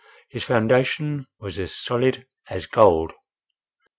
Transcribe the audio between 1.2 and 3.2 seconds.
was as solid as gold.